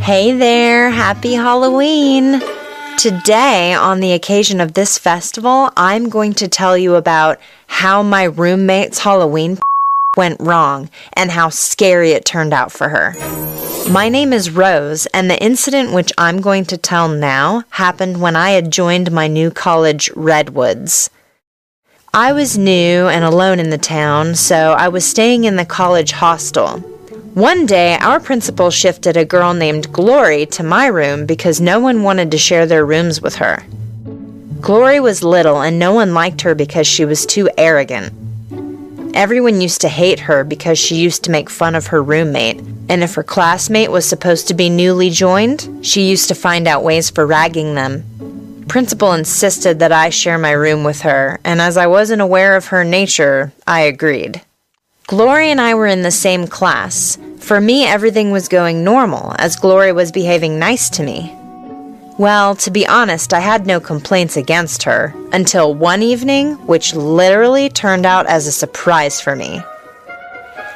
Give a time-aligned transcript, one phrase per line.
[0.00, 2.40] Hey there, happy Halloween!
[2.96, 8.24] Today, on the occasion of this festival, I'm going to tell you about how my
[8.24, 9.58] roommate's Halloween
[10.16, 13.14] went wrong and how scary it turned out for her.
[13.90, 18.36] My name is Rose, and the incident which I'm going to tell now happened when
[18.36, 21.10] I had joined my new college, Redwoods.
[22.14, 26.12] I was new and alone in the town, so I was staying in the college
[26.12, 26.78] hostel.
[27.34, 32.02] One day, our principal shifted a girl named Glory to my room because no one
[32.02, 33.62] wanted to share their rooms with her.
[34.60, 38.14] Glory was little and no one liked her because she was too arrogant.
[39.14, 43.02] Everyone used to hate her because she used to make fun of her roommate, and
[43.02, 47.10] if her classmate was supposed to be newly joined, she used to find out ways
[47.10, 48.04] for ragging them.
[48.68, 52.66] Principal insisted that I share my room with her, and as I wasn't aware of
[52.66, 54.42] her nature, I agreed.
[55.06, 57.16] Glory and I were in the same class.
[57.38, 61.34] For me, everything was going normal, as Glory was behaving nice to me.
[62.18, 67.70] Well, to be honest, I had no complaints against her, until one evening, which literally
[67.70, 69.62] turned out as a surprise for me.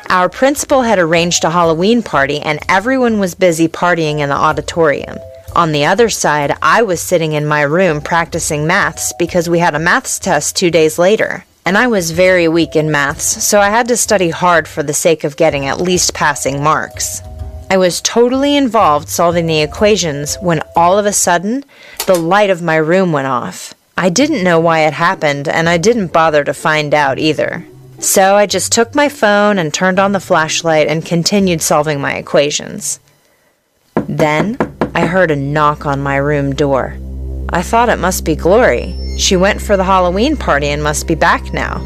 [0.09, 5.19] Our principal had arranged a Halloween party, and everyone was busy partying in the auditorium.
[5.55, 9.75] On the other side, I was sitting in my room practicing maths because we had
[9.75, 13.71] a maths test two days later and I was very weak in maths, so I
[13.71, 17.23] had to study hard for the sake of getting at least passing marks.
[17.71, 21.65] I was totally involved solving the equations when all of a sudden
[22.07, 23.75] the light of my room went off.
[23.97, 27.65] I didn't know why it happened, and I didn't bother to find out either.
[28.01, 32.15] So I just took my phone and turned on the flashlight and continued solving my
[32.15, 32.99] equations.
[33.95, 34.57] Then
[34.95, 36.99] I heard a knock on my room door.
[37.49, 38.95] I thought it must be Glory.
[39.19, 41.81] She went for the Halloween party and must be back now.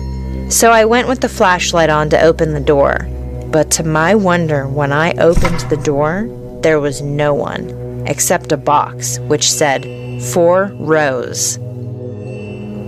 [0.48, 3.06] So I went with the flashlight on to open the door.
[3.52, 6.28] But to my wonder, when I opened the door,
[6.62, 9.84] there was no one except a box which said,
[10.32, 11.58] For Rose.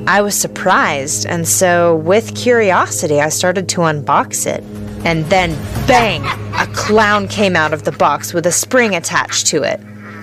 [0.09, 4.65] I was surprised, and so with curiosity, I started to unbox it.
[5.05, 5.51] And then,
[5.87, 6.25] bang!
[6.55, 9.81] A clown came out of the box with a spring attached to it.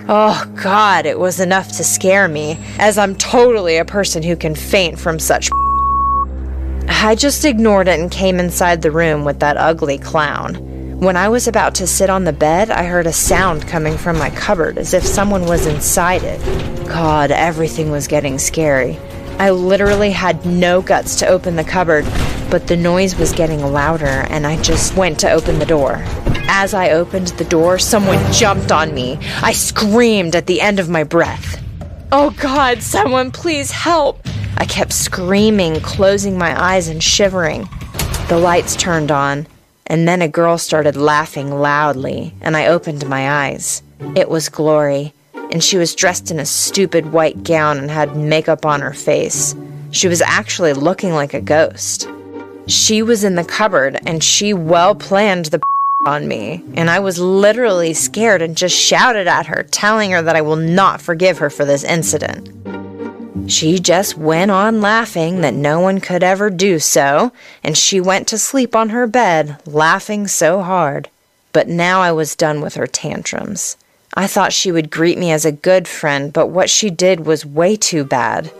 [0.07, 4.53] Oh, God, it was enough to scare me, as I'm totally a person who can
[4.53, 5.49] faint from such.
[6.87, 10.55] I just ignored it and came inside the room with that ugly clown.
[10.99, 14.19] When I was about to sit on the bed, I heard a sound coming from
[14.19, 16.39] my cupboard as if someone was inside it.
[16.87, 18.99] God, everything was getting scary.
[19.37, 22.05] I literally had no guts to open the cupboard,
[22.49, 26.01] but the noise was getting louder, and I just went to open the door.
[26.47, 29.19] As I opened the door, someone jumped on me.
[29.41, 31.61] I screamed at the end of my breath.
[32.13, 34.25] Oh God, someone please help!
[34.55, 37.67] I kept screaming, closing my eyes and shivering.
[38.29, 39.47] The lights turned on,
[39.85, 43.83] and then a girl started laughing loudly, and I opened my eyes.
[44.15, 45.13] It was Glory,
[45.55, 49.55] and she was dressed in a stupid white gown and had makeup on her face.
[49.91, 52.09] She was actually looking like a ghost.
[52.67, 55.61] She was in the cupboard, and she well planned the
[56.05, 60.35] on me, and I was literally scared and just shouted at her, telling her that
[60.35, 62.51] I will not forgive her for this incident.
[63.49, 67.31] She just went on laughing that no one could ever do so,
[67.63, 71.09] and she went to sleep on her bed, laughing so hard.
[71.53, 73.77] But now I was done with her tantrums.
[74.17, 77.45] I thought she would greet me as a good friend, but what she did was
[77.45, 78.51] way too bad.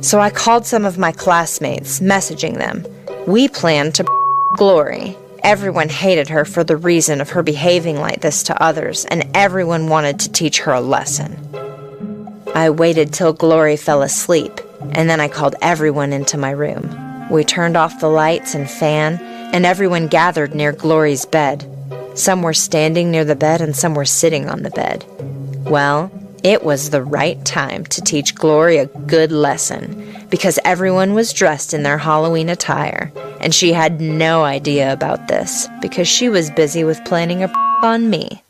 [0.00, 2.86] So I called some of my classmates, messaging them.
[3.26, 4.06] We planned to
[4.56, 5.16] glory.
[5.42, 9.90] Everyone hated her for the reason of her behaving like this to others, and everyone
[9.90, 11.36] wanted to teach her a lesson.
[12.54, 14.58] I waited till Glory fell asleep,
[14.92, 17.28] and then I called everyone into my room.
[17.30, 19.18] We turned off the lights and fan,
[19.52, 21.68] and everyone gathered near Glory's bed.
[22.14, 25.04] Some were standing near the bed, and some were sitting on the bed.
[25.64, 26.10] Well,
[26.44, 31.72] it was the right time to teach Glory a good lesson because everyone was dressed
[31.72, 33.10] in their Halloween attire,
[33.40, 37.52] and she had no idea about this because she was busy with planning a
[37.82, 38.42] on me.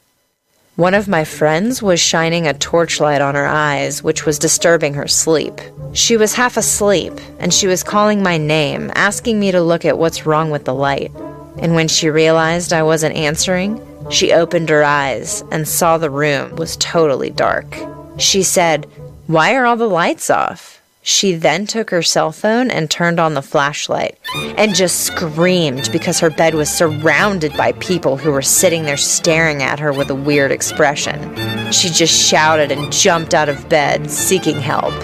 [0.77, 5.07] One of my friends was shining a torchlight on her eyes, which was disturbing her
[5.07, 5.61] sleep.
[5.93, 9.99] She was half asleep, and she was calling my name, asking me to look at
[9.99, 11.13] what's wrong with the light.
[11.59, 13.81] And when she realized I wasn't answering,
[14.11, 17.77] she opened her eyes and saw the room was totally dark.
[18.19, 18.87] She said,
[19.27, 20.81] Why are all the lights off?
[21.07, 24.19] She then took her cell phone and turned on the flashlight
[24.57, 29.63] and just screamed because her bed was surrounded by people who were sitting there staring
[29.63, 31.71] at her with a weird expression.
[31.71, 34.95] She just shouted and jumped out of bed, seeking help.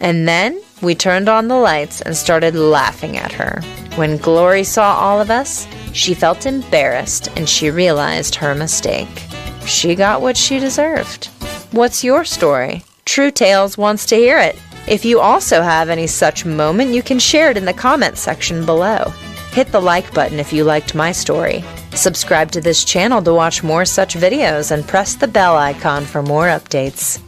[0.00, 3.62] And then we turned on the lights and started laughing at her.
[3.94, 9.22] When Glory saw all of us, she felt embarrassed and she realized her mistake.
[9.64, 11.26] She got what she deserved.
[11.70, 12.82] What's your story?
[13.04, 14.56] True Tales wants to hear it.
[14.88, 18.66] If you also have any such moment, you can share it in the comments section
[18.66, 19.12] below.
[19.52, 21.62] Hit the like button if you liked my story.
[21.94, 26.22] Subscribe to this channel to watch more such videos and press the bell icon for
[26.22, 27.20] more updates.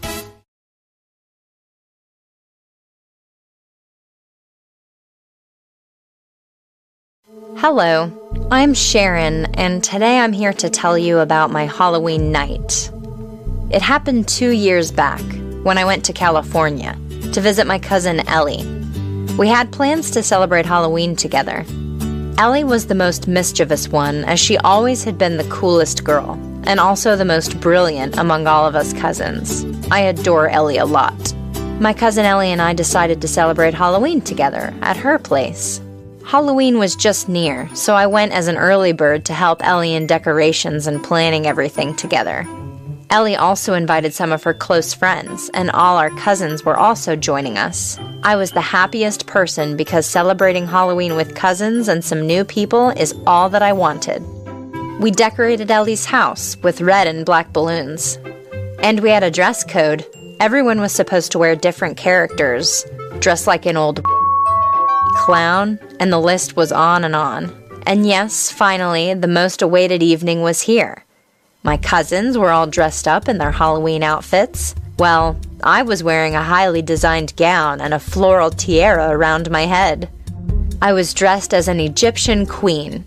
[7.67, 8.13] Hello,
[8.51, 12.91] I'm Sharon, and today I'm here to tell you about my Halloween night.
[13.71, 15.23] It happened two years back
[15.63, 16.95] when I went to California
[17.33, 18.67] to visit my cousin Ellie.
[19.39, 21.65] We had plans to celebrate Halloween together.
[22.37, 26.33] Ellie was the most mischievous one, as she always had been the coolest girl,
[26.65, 29.65] and also the most brilliant among all of us cousins.
[29.91, 31.33] I adore Ellie a lot.
[31.81, 35.81] My cousin Ellie and I decided to celebrate Halloween together at her place.
[36.27, 40.07] Halloween was just near, so I went as an early bird to help Ellie in
[40.07, 42.47] decorations and planning everything together.
[43.11, 47.59] Ellie also invited some of her close friends, and all our cousins were also joining
[47.59, 47.99] us.
[48.23, 53.15] I was the happiest person because celebrating Halloween with cousins and some new people is
[53.27, 54.25] all that I wanted.
[55.01, 58.19] We decorated Ellie's house with red and black balloons.
[58.83, 60.07] And we had a dress code.
[60.41, 62.85] Everyone was supposed to wear different characters,
[63.21, 64.01] dressed like an old
[65.25, 67.51] clown, and the list was on and on.
[67.87, 71.05] And yes, finally, the most awaited evening was here.
[71.63, 74.75] My cousins were all dressed up in their Halloween outfits.
[74.99, 80.11] Well, I was wearing a highly designed gown and a floral tiara around my head.
[80.83, 83.07] I was dressed as an Egyptian queen,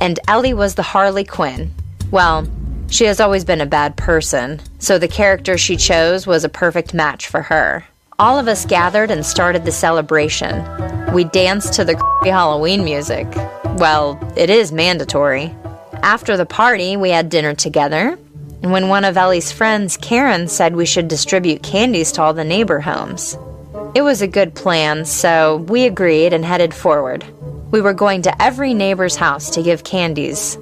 [0.00, 1.70] and Ellie was the Harley Quinn.
[2.10, 2.48] Well,
[2.88, 6.94] she has always been a bad person, so the character she chose was a perfect
[6.94, 7.84] match for her.
[8.20, 10.64] All of us gathered and started the celebration.
[11.12, 13.28] We danced to the Halloween music.
[13.76, 15.54] Well, it is mandatory.
[16.02, 18.18] After the party, we had dinner together,
[18.60, 22.42] and when one of Ellie's friends, Karen, said we should distribute candies to all the
[22.42, 23.38] neighbor homes.
[23.94, 27.24] It was a good plan, so we agreed and headed forward.
[27.70, 30.58] We were going to every neighbor's house to give candies.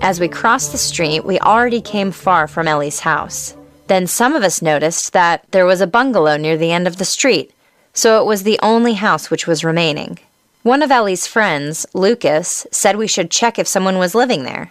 [0.00, 3.54] As we crossed the street, we already came far from Ellie's house.
[3.90, 7.04] Then some of us noticed that there was a bungalow near the end of the
[7.04, 7.52] street,
[7.92, 10.20] so it was the only house which was remaining.
[10.62, 14.70] One of Ellie's friends, Lucas, said we should check if someone was living there.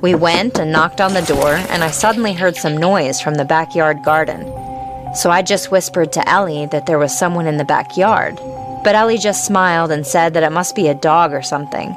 [0.00, 3.44] We went and knocked on the door, and I suddenly heard some noise from the
[3.44, 4.44] backyard garden.
[5.16, 8.36] So I just whispered to Ellie that there was someone in the backyard.
[8.84, 11.88] But Ellie just smiled and said that it must be a dog or something.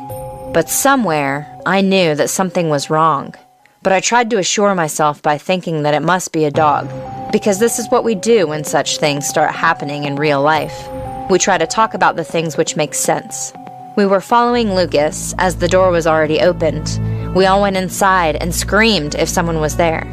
[0.51, 3.35] But somewhere, I knew that something was wrong.
[3.81, 6.89] But I tried to assure myself by thinking that it must be a dog,
[7.31, 10.89] because this is what we do when such things start happening in real life.
[11.29, 13.53] We try to talk about the things which make sense.
[13.95, 16.99] We were following Lucas as the door was already opened.
[17.33, 20.03] We all went inside and screamed if someone was there.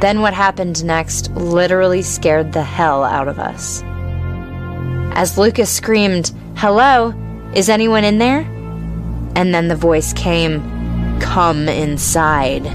[0.00, 3.82] Then what happened next literally scared the hell out of us.
[5.14, 7.14] As Lucas screamed, Hello,
[7.54, 8.40] is anyone in there?
[9.36, 12.66] And then the voice came, Come inside.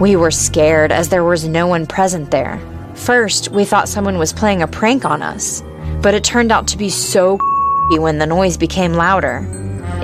[0.00, 2.58] We were scared as there was no one present there.
[2.94, 5.62] First, we thought someone was playing a prank on us
[6.02, 7.38] but it turned out to be so
[7.90, 9.46] when the noise became louder.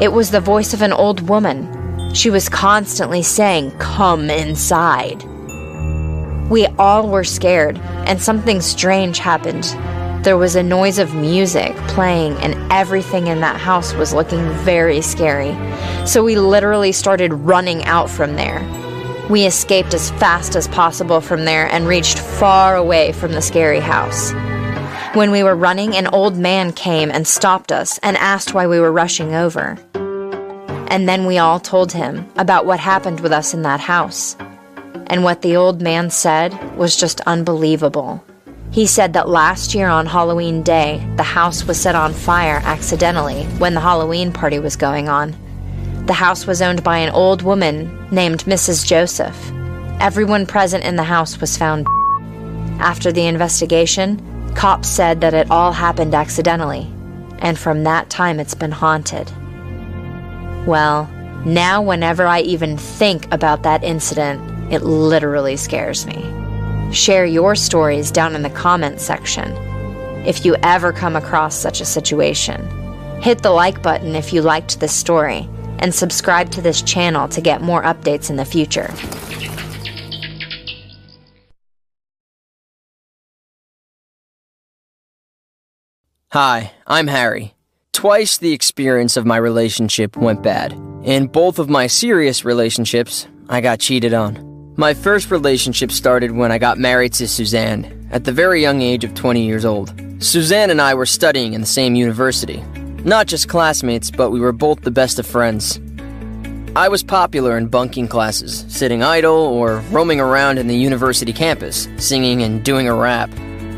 [0.01, 2.15] It was the voice of an old woman.
[2.15, 5.23] She was constantly saying, Come inside.
[6.51, 9.65] We all were scared, and something strange happened.
[10.25, 15.01] There was a noise of music playing, and everything in that house was looking very
[15.01, 15.57] scary.
[16.07, 18.61] So we literally started running out from there.
[19.29, 23.81] We escaped as fast as possible from there and reached far away from the scary
[23.81, 24.33] house.
[25.17, 28.79] When we were running, an old man came and stopped us and asked why we
[28.79, 29.79] were rushing over.
[30.89, 34.37] And then we all told him about what happened with us in that house.
[35.09, 38.25] And what the old man said was just unbelievable.
[38.71, 43.43] He said that last year on Halloween Day, the house was set on fire accidentally
[43.59, 45.35] when the Halloween party was going on.
[46.07, 48.87] The house was owned by an old woman named Mrs.
[48.87, 49.37] Joseph.
[50.01, 51.87] Everyone present in the house was found.
[52.81, 54.23] After the investigation,
[54.55, 56.91] Cops said that it all happened accidentally,
[57.41, 59.31] and from that time it's been haunted.
[60.65, 61.11] Well,
[61.45, 66.33] now whenever I even think about that incident, it literally scares me.
[66.93, 69.51] Share your stories down in the comments section
[70.25, 72.61] if you ever come across such a situation.
[73.21, 75.49] Hit the like button if you liked this story,
[75.79, 78.93] and subscribe to this channel to get more updates in the future.
[86.33, 87.55] Hi, I'm Harry.
[87.93, 90.73] Twice the experience of my relationship went bad.
[91.03, 94.75] In both of my serious relationships, I got cheated on.
[94.77, 99.05] My first relationship started when I got married to Suzanne at the very young age
[99.05, 99.95] of 20 years old.
[100.19, 102.63] Suzanne and I were studying in the same university.
[103.07, 105.81] Not just classmates, but we were both the best of friends.
[106.75, 111.87] I was popular in bunking classes, sitting idle or roaming around in the university campus,
[111.99, 113.31] singing and doing a rap.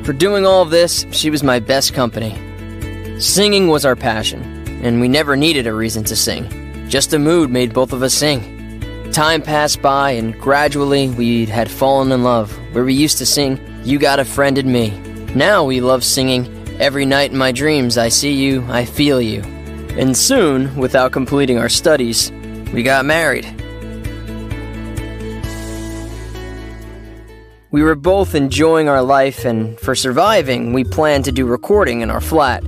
[0.05, 2.33] For doing all of this, she was my best company.
[3.21, 4.41] Singing was our passion,
[4.83, 6.89] and we never needed a reason to sing.
[6.89, 9.11] Just a mood made both of us sing.
[9.13, 13.61] Time passed by, and gradually we had fallen in love, where we used to sing,
[13.85, 14.99] You Got a Friend in Me.
[15.35, 19.43] Now we love singing, Every night in my dreams I see you, I feel you.
[19.99, 22.31] And soon, without completing our studies,
[22.73, 23.47] we got married.
[27.73, 32.11] We were both enjoying our life, and for surviving, we planned to do recording in
[32.11, 32.63] our flat.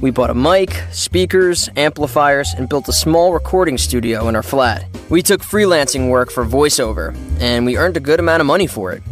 [0.00, 4.86] We bought a mic, speakers, amplifiers, and built a small recording studio in our flat.
[5.10, 8.92] We took freelancing work for voiceover, and we earned a good amount of money for
[8.92, 9.02] it.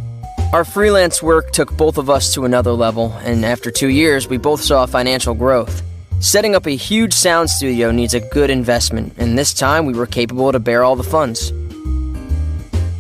[0.53, 4.37] Our freelance work took both of us to another level, and after two years, we
[4.37, 5.81] both saw financial growth.
[6.19, 10.09] Setting up a huge sound studio needs a good investment, and this time we were
[10.09, 11.53] capable to bear all the funds.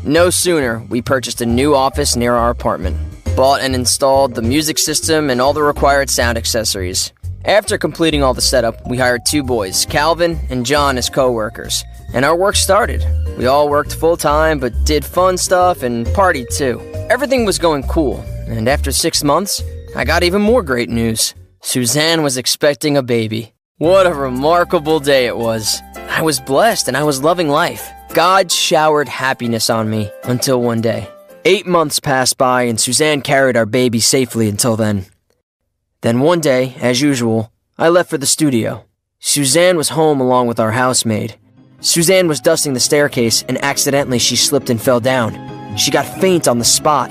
[0.05, 2.97] No sooner, we purchased a new office near our apartment,
[3.35, 7.13] bought and installed the music system and all the required sound accessories.
[7.45, 11.83] After completing all the setup, we hired two boys, Calvin and John, as co workers,
[12.13, 13.05] and our work started.
[13.39, 16.81] We all worked full time but did fun stuff and partied too.
[17.09, 19.63] Everything was going cool, and after six months,
[19.97, 21.35] I got even more great news.
[21.63, 23.55] Suzanne was expecting a baby.
[23.79, 25.81] What a remarkable day it was.
[25.97, 27.91] I was blessed and I was loving life.
[28.13, 31.09] God showered happiness on me until one day.
[31.45, 35.07] Eight months passed by and Suzanne carried our baby safely until then.
[36.03, 38.85] Then one day, as usual, I left for the studio.
[39.19, 41.37] Suzanne was home along with our housemaid.
[41.83, 45.35] Suzanne was dusting the staircase and accidentally she slipped and fell down.
[45.79, 47.11] She got faint on the spot.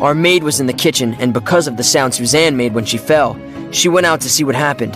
[0.00, 2.96] Our maid was in the kitchen, and because of the sound Suzanne made when she
[2.96, 3.38] fell,
[3.72, 4.94] she went out to see what happened.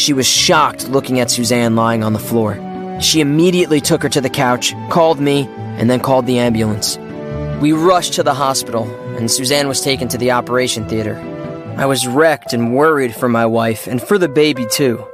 [0.00, 2.58] She was shocked looking at Suzanne lying on the floor.
[3.02, 6.96] She immediately took her to the couch, called me, and then called the ambulance.
[7.60, 8.84] We rushed to the hospital,
[9.16, 11.16] and Suzanne was taken to the operation theater.
[11.76, 15.06] I was wrecked and worried for my wife and for the baby, too.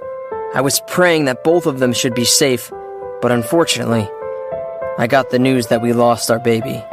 [0.54, 2.70] I was praying that both of them should be safe,
[3.22, 4.06] but unfortunately,
[4.98, 6.84] I got the news that we lost our baby.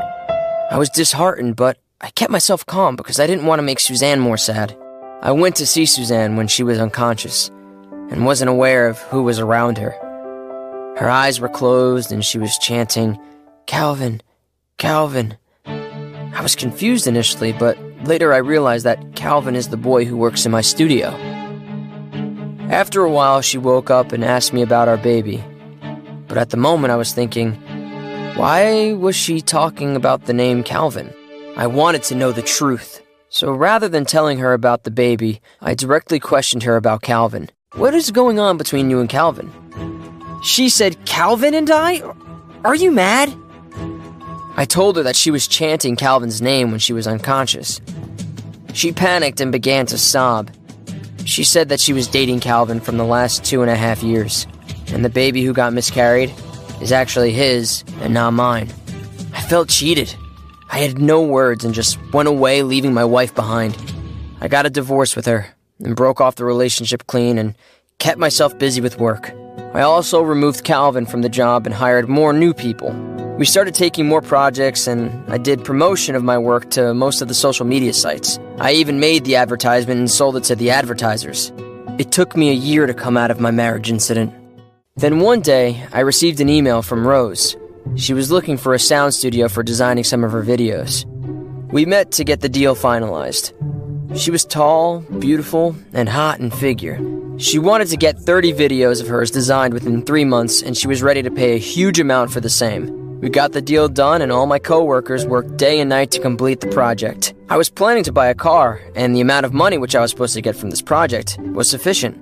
[0.71, 4.21] I was disheartened, but I kept myself calm because I didn't want to make Suzanne
[4.21, 4.77] more sad.
[5.21, 7.49] I went to see Suzanne when she was unconscious
[8.09, 9.91] and wasn't aware of who was around her.
[10.97, 13.19] Her eyes were closed and she was chanting,
[13.65, 14.21] Calvin,
[14.77, 15.37] Calvin.
[15.65, 20.45] I was confused initially, but later I realized that Calvin is the boy who works
[20.45, 21.09] in my studio.
[22.69, 25.43] After a while, she woke up and asked me about our baby.
[26.27, 27.55] But at the moment, I was thinking,
[28.35, 31.11] why was she talking about the name Calvin?
[31.57, 33.01] I wanted to know the truth.
[33.29, 37.49] So rather than telling her about the baby, I directly questioned her about Calvin.
[37.73, 39.51] What is going on between you and Calvin?
[40.43, 42.01] She said, Calvin and I?
[42.63, 43.35] Are you mad?
[44.57, 47.81] I told her that she was chanting Calvin's name when she was unconscious.
[48.73, 50.51] She panicked and began to sob.
[51.29, 54.48] She said that she was dating Calvin from the last two and a half years,
[54.88, 56.33] and the baby who got miscarried
[56.81, 58.67] is actually his and not mine.
[59.36, 60.12] I felt cheated.
[60.71, 63.77] I had no words and just went away, leaving my wife behind.
[64.41, 65.45] I got a divorce with her
[65.83, 67.55] and broke off the relationship clean and
[68.00, 69.31] kept myself busy with work.
[69.71, 72.89] I also removed Calvin from the job and hired more new people.
[73.38, 77.27] We started taking more projects and I did promotion of my work to most of
[77.27, 78.39] the social media sites.
[78.57, 81.53] I even made the advertisement and sold it to the advertisers.
[81.99, 84.33] It took me a year to come out of my marriage incident.
[84.95, 87.55] Then one day, I received an email from Rose.
[87.95, 91.05] She was looking for a sound studio for designing some of her videos.
[91.71, 93.53] We met to get the deal finalized.
[94.15, 96.99] She was tall, beautiful, and hot in figure.
[97.37, 101.03] She wanted to get 30 videos of hers designed within three months, and she was
[101.03, 103.19] ready to pay a huge amount for the same.
[103.21, 106.59] We got the deal done, and all my coworkers worked day and night to complete
[106.59, 107.35] the project.
[107.49, 110.09] I was planning to buy a car, and the amount of money which I was
[110.09, 112.17] supposed to get from this project was sufficient.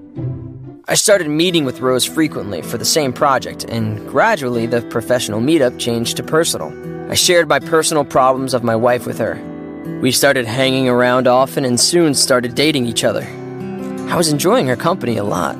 [0.90, 5.80] I started meeting with Rose frequently for the same project, and gradually the professional meetup
[5.80, 6.72] changed to personal.
[7.10, 9.57] I shared my personal problems of my wife with her.
[10.02, 13.24] We started hanging around often and soon started dating each other.
[14.10, 15.56] I was enjoying her company a lot.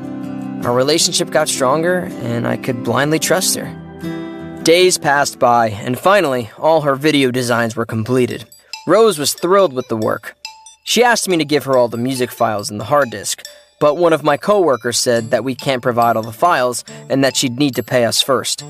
[0.66, 4.62] Our relationship got stronger, and I could blindly trust her.
[4.64, 8.46] Days passed by, and finally, all her video designs were completed.
[8.88, 10.36] Rose was thrilled with the work.
[10.84, 13.44] She asked me to give her all the music files in the hard disk,
[13.80, 17.36] but one of my coworkers said that we can't provide all the files and that
[17.36, 18.64] she'd need to pay us first.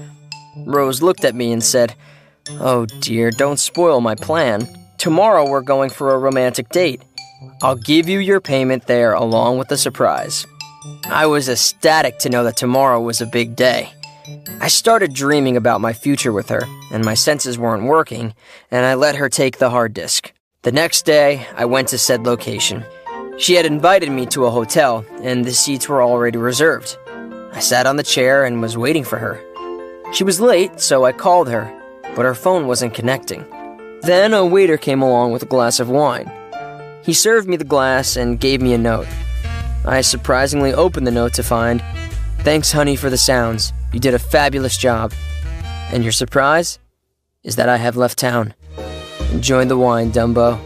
[0.66, 1.96] Rose looked at me and said,
[2.60, 4.68] Oh dear, don't spoil my plan.
[4.98, 7.04] Tomorrow we're going for a romantic date.
[7.62, 10.46] I'll give you your payment there along with the surprise.
[11.06, 13.92] I was ecstatic to know that tomorrow was a big day.
[14.60, 18.34] I started dreaming about my future with her, and my senses weren't working,
[18.72, 20.34] and I let her take the hard disk.
[20.64, 22.84] The next day, I went to said location.
[23.38, 26.98] She had invited me to a hotel, and the seats were already reserved.
[27.54, 29.40] I sat on the chair and was waiting for her.
[30.12, 31.72] She was late, so I called her,
[32.16, 33.46] but her phone wasn't connecting.
[34.02, 36.32] Then a waiter came along with a glass of wine.
[37.04, 39.08] He served me the glass and gave me a note.
[39.86, 41.84] I surprisingly opened the note to find,
[42.40, 43.74] Thanks, honey, for the sounds.
[43.94, 45.14] You did a fabulous job.
[45.92, 46.80] And your surprise
[47.44, 48.54] is that I have left town.
[49.32, 50.60] Enjoy the wine, Dumbo.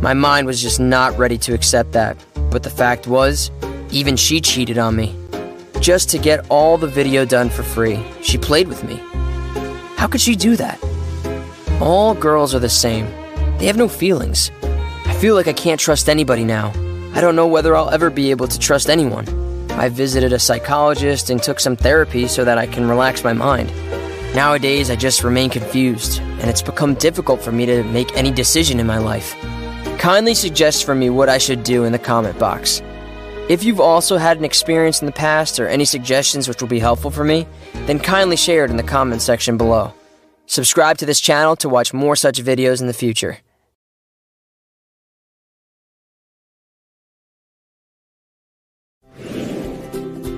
[0.00, 2.16] My mind was just not ready to accept that,
[2.50, 3.50] but the fact was,
[3.90, 5.16] even she cheated on me.
[5.80, 8.96] Just to get all the video done for free, she played with me.
[9.96, 10.78] How could she do that?
[11.80, 13.04] All girls are the same.
[13.58, 14.50] They have no feelings.
[15.04, 16.72] I feel like I can't trust anybody now.
[17.14, 19.28] I don't know whether I'll ever be able to trust anyone.
[19.72, 23.70] I visited a psychologist and took some therapy so that I can relax my mind.
[24.34, 28.80] Nowadays, I just remain confused, and it's become difficult for me to make any decision
[28.80, 29.34] in my life.
[29.98, 32.80] Kindly suggest for me what I should do in the comment box.
[33.50, 36.78] If you've also had an experience in the past or any suggestions which will be
[36.78, 37.46] helpful for me,
[37.86, 39.92] then kindly share it in the comment section below.
[40.46, 43.38] Subscribe to this channel to watch more such videos in the future.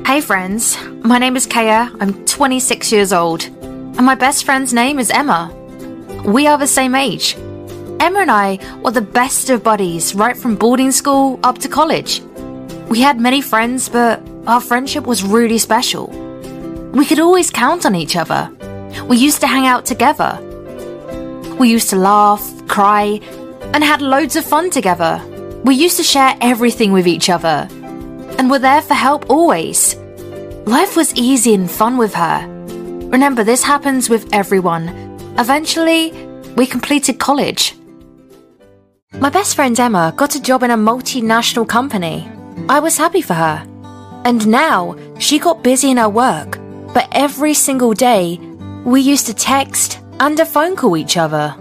[0.07, 4.99] Hey friends, my name is Kaya, I'm 26 years old, and my best friend's name
[4.99, 5.55] is Emma.
[6.25, 7.35] We are the same age.
[8.01, 12.23] Emma and I were the best of buddies right from boarding school up to college.
[12.89, 16.07] We had many friends, but our friendship was really special.
[16.95, 18.51] We could always count on each other.
[19.07, 20.39] We used to hang out together.
[21.59, 23.21] We used to laugh, cry,
[23.75, 25.21] and had loads of fun together.
[25.65, 27.69] We used to share everything with each other
[28.39, 29.97] and were there for help always.
[30.67, 32.47] Life was easy and fun with her.
[33.11, 34.89] Remember, this happens with everyone.
[35.39, 36.13] Eventually,
[36.57, 37.75] we completed college.
[39.15, 42.31] My best friend Emma got a job in a multinational company.
[42.69, 43.67] I was happy for her.
[44.25, 46.59] And now she got busy in her work,
[46.93, 48.39] but every single day
[48.85, 51.55] we used to text and a phone call each other.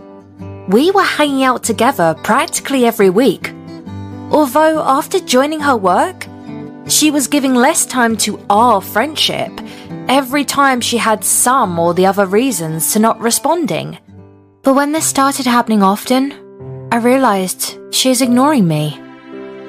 [0.68, 3.54] We were hanging out together practically every week.
[4.32, 6.28] Although after joining her work,
[6.88, 9.52] she was giving less time to our friendship
[10.10, 13.98] every time she had some or the other reasons to not responding.
[14.64, 16.34] But when this started happening often,
[16.92, 19.00] I realized she is ignoring me.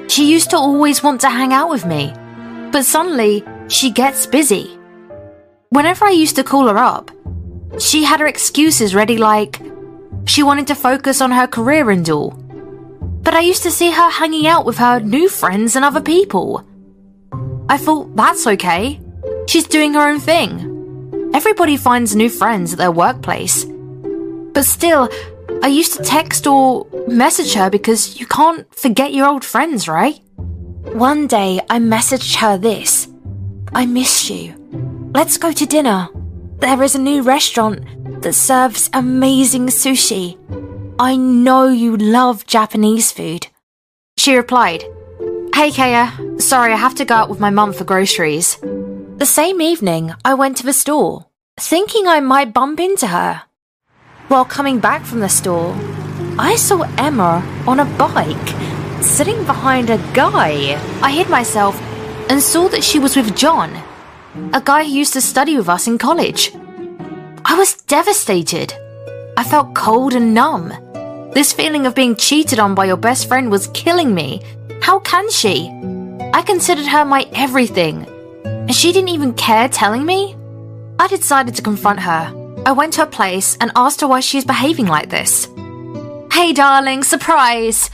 [0.07, 2.13] She used to always want to hang out with me,
[2.71, 4.77] but suddenly she gets busy.
[5.69, 7.11] Whenever I used to call her up,
[7.77, 9.61] she had her excuses ready like
[10.25, 12.31] she wanted to focus on her career and all.
[13.21, 16.65] But I used to see her hanging out with her new friends and other people.
[17.69, 18.99] I thought that's okay.
[19.47, 21.31] She's doing her own thing.
[21.33, 23.65] Everybody finds new friends at their workplace.
[24.53, 25.09] But still,
[25.61, 30.19] I used to text or message her because you can't forget your old friends, right?
[30.93, 33.07] One day I messaged her this
[33.73, 34.55] I miss you.
[35.13, 36.09] Let's go to dinner.
[36.59, 40.37] There is a new restaurant that serves amazing sushi.
[40.99, 43.47] I know you love Japanese food.
[44.17, 44.83] She replied,
[45.55, 48.57] Hey Kaya, sorry I have to go out with my mum for groceries.
[48.57, 53.43] The same evening, I went to the store, thinking I might bump into her.
[54.27, 55.73] While coming back from the store,
[56.37, 58.49] I saw Emma on a bike,
[59.01, 60.77] sitting behind a guy.
[61.01, 61.81] I hid myself
[62.29, 63.71] and saw that she was with John,
[64.53, 66.51] a guy who used to study with us in college.
[67.45, 68.73] I was devastated.
[69.37, 70.73] I felt cold and numb.
[71.33, 74.41] This feeling of being cheated on by your best friend was killing me
[74.81, 75.69] how can she?
[76.33, 78.07] I considered her my everything.
[78.43, 80.35] And she didn't even care telling me?
[80.97, 82.33] I decided to confront her.
[82.65, 85.47] I went to her place and asked her why she's behaving like this.
[86.31, 87.89] Hey, darling, surprise!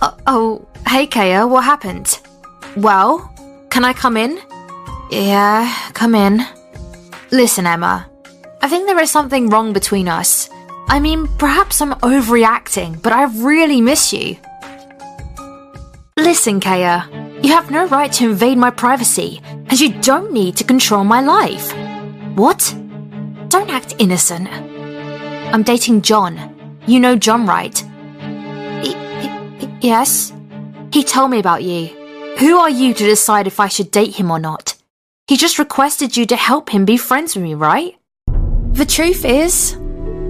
[0.00, 2.20] Uh, oh, hey, Kaya, what happened?
[2.76, 3.32] Well,
[3.70, 4.40] can I come in?
[5.10, 6.46] Yeah, come in.
[7.32, 8.08] Listen, Emma,
[8.62, 10.48] I think there is something wrong between us.
[10.88, 14.36] I mean, perhaps I'm overreacting, but I really miss you.
[16.16, 17.08] Listen, Kaya,
[17.42, 21.20] you have no right to invade my privacy, and you don't need to control my
[21.20, 21.72] life.
[22.36, 22.74] What?
[23.48, 24.48] Don't act innocent.
[25.52, 26.54] I'm dating John.
[26.86, 27.76] You know John, right?
[28.82, 30.32] He, he, Yes?
[30.92, 31.86] He told me about you.
[32.38, 34.74] Who are you to decide if I should date him or not?
[35.30, 37.96] He just requested you to help him be friends with me, right?
[38.72, 39.76] The truth is,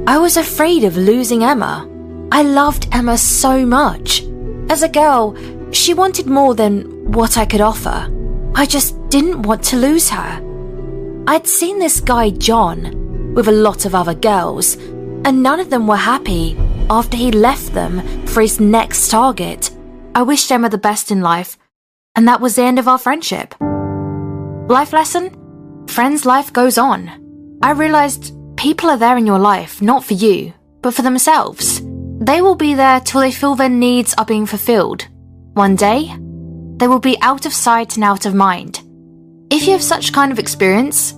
[0.06, 1.88] I was afraid of losing Emma.
[2.30, 4.22] I loved Emma so much.
[4.68, 5.34] As a girl,
[5.72, 8.12] she wanted more than what I could offer.
[8.54, 11.24] I just didn't want to lose her.
[11.26, 14.74] I'd seen this guy, John, with a lot of other girls,
[15.24, 16.58] and none of them were happy
[16.90, 19.70] after he left them for his next target.
[20.14, 21.56] I wished Emma the best in life,
[22.14, 23.54] and that was the end of our friendship.
[24.70, 25.34] Life lesson?
[25.88, 27.58] Friends' life goes on.
[27.60, 31.82] I realized people are there in your life not for you, but for themselves.
[32.20, 35.08] They will be there till they feel their needs are being fulfilled.
[35.54, 36.14] One day,
[36.76, 38.80] they will be out of sight and out of mind.
[39.50, 41.14] If you have such kind of experience,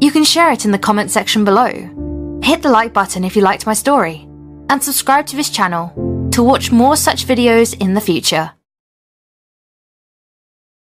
[0.00, 1.70] you can share it in the comment section below.
[2.42, 4.26] Hit the like button if you liked my story,
[4.68, 5.92] and subscribe to this channel
[6.32, 8.50] to watch more such videos in the future.